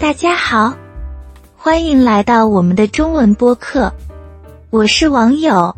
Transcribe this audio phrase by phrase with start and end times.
[0.00, 0.74] 大家好，
[1.58, 3.92] 欢迎来到我们的中文播客，
[4.70, 5.76] 我是网友。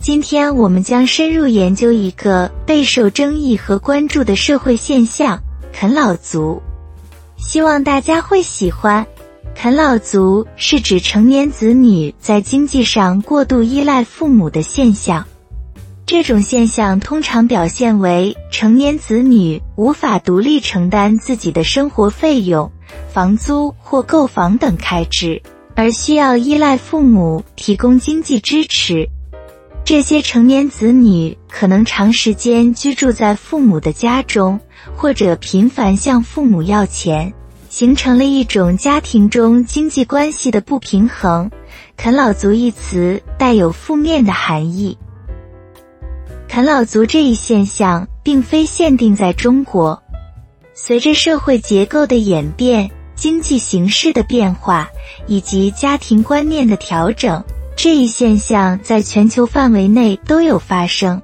[0.00, 5.40] 今天我们将深入研究一个备受争议和关注的社会现象——
[5.72, 6.60] 啃老族。
[7.36, 9.06] 希望大家会喜欢。
[9.54, 15.24] 啃老族是指成年子女在经济上过度依赖父母的现象。
[16.04, 22.72] 这种现象通常表现为成年子女无法独立承担自己的生活费用、
[23.16, 25.40] 房租或购房等开支，
[25.74, 29.08] 而需要依赖父母提供经济支持。
[29.86, 34.60] 这些成年子女可能长时间居住在父母的家中，
[34.94, 37.32] 或者频繁向父母要钱。
[37.70, 41.50] 形成了一种家庭中经济关系的不平衡。
[41.96, 44.98] 啃老族一词带有负面的含义。
[46.48, 50.02] 啃老族这一现象并非限定在中国，
[50.74, 54.88] 随着社会结构的演变、经济形势的变化
[55.26, 57.42] 以及家庭观念的调整，
[57.74, 61.20] 这一现象在全球范围内都有发生。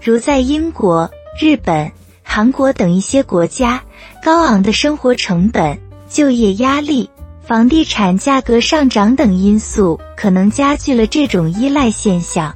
[0.00, 3.82] 如在英国、日本、韩国等一些国家。
[4.22, 7.08] 高昂的生活成本、就业压力、
[7.40, 12.54] 房地产价格上涨等因素，可能加剧了这种依赖现象。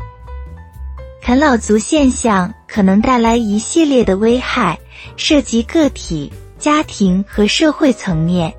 [1.23, 4.79] 啃老族现象可能带来一系列的危害，
[5.17, 6.33] 涉及个体、
[6.63, 8.55] 家庭和社会层面。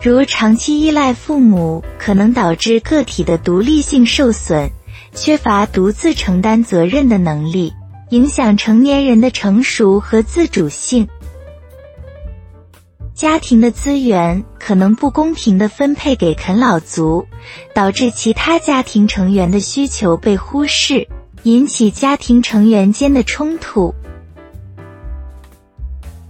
[0.00, 4.70] 如长期依赖父母，可能导致个体的独立性受损，
[5.12, 7.74] 缺乏独自承担责任的能力，
[8.08, 11.06] 影响成年人的成熟和自主性。
[13.14, 17.26] 家庭的资源可能不公平的分配给啃老族，
[17.74, 21.08] 导致其他家庭成员的需求被忽视，
[21.42, 23.94] 引起家庭成员间的冲突。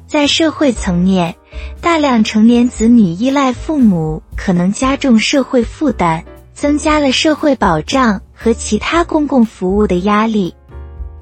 [0.09, 1.37] 在社会层面，
[1.83, 10.55] 大量成年子女依赖父母，可能加重社会负担，增加了社会保障和其他公共服务的压力。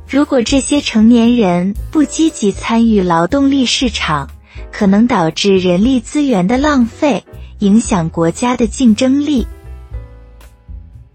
[0.09, 4.31] 如果这些成年人不积极参与劳动力市场，
[4.71, 7.25] 可能导致人力资源的浪费，
[7.59, 9.49] 影响国家的竞争力。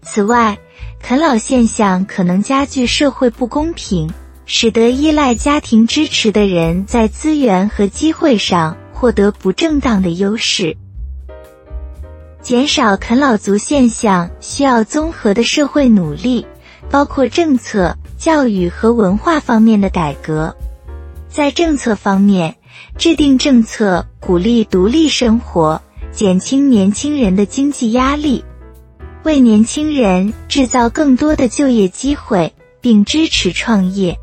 [0.02, 0.58] 此外，
[1.00, 4.12] 啃老现象可能加剧社会不公平，
[4.44, 10.76] 使得依赖家庭支持的人在资源和机会上获得不正当的优势。
[12.42, 16.44] 减少啃老族现象需要综合的社会努力，
[16.90, 20.54] 包括政策、教育和文化方面的改革。
[21.28, 22.56] 在政策方面，
[22.98, 28.44] 制定政策鼓励独立生活，减轻年轻人的经济压力，
[29.22, 34.18] 为年轻人制造更多的就业机会，并支持创业。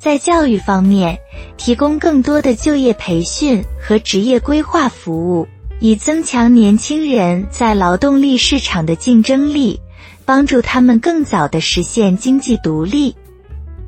[0.00, 1.18] 在教育方面，
[1.58, 5.46] 提供更多的就业培训和职业规划服务，
[5.78, 9.78] 以增强年轻人在劳动力市场的竞争力，
[10.24, 13.14] 帮助他们更早的实现经济独立。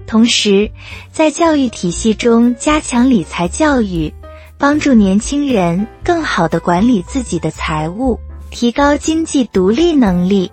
[0.06, 0.70] 同时，
[1.10, 4.12] 在教育体系中加强理财教育，
[4.58, 10.52] 帮助年轻人更好的管理自己的财务，提高经济独立能力。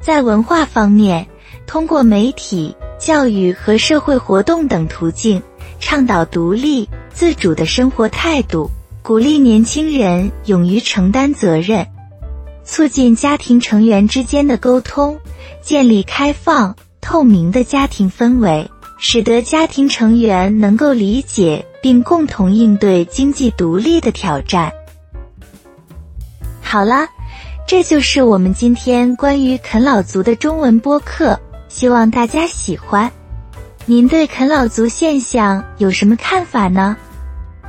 [0.00, 1.24] 在文化方面，
[1.68, 5.42] 通过媒体、教育和社会活动等途径，
[5.80, 8.70] 倡导独立自主的生活态度，
[9.02, 11.84] 鼓励年轻人勇于承担责任，
[12.62, 15.18] 促进家庭成员之间的沟通，
[15.60, 16.74] 建立开放。
[17.00, 24.72] 透明的家庭氛围，使得家庭成员能够理解并共同应对经济独立的挑战。
[26.62, 27.08] 好了，
[27.66, 31.38] 这就是我们今天关于啃老族的中文播客，
[31.72, 33.10] 希望大家喜欢。
[33.86, 36.94] 您对啃老族现象有什么看法呢？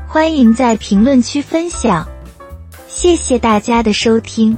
[0.05, 2.05] 欢迎在评论区分享。
[2.89, 4.57] 谢谢大家的收听。